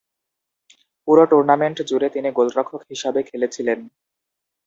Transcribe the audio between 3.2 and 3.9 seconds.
খেলেছিলেন।